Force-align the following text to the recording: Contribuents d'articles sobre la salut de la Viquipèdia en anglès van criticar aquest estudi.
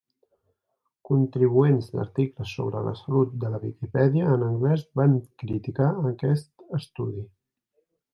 Contribuents 1.07 1.89
d'articles 1.99 2.53
sobre 2.59 2.81
la 2.87 2.93
salut 3.01 3.35
de 3.43 3.51
la 3.55 3.59
Viquipèdia 3.65 4.31
en 4.37 4.47
anglès 4.47 4.87
van 5.01 5.13
criticar 5.43 5.91
aquest 6.13 6.65
estudi. 6.79 7.23